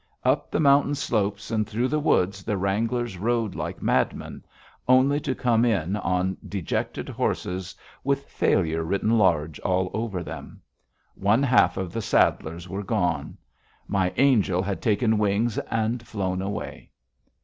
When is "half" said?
11.43-11.77